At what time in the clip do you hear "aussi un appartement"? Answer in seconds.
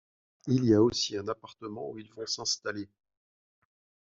0.81-1.91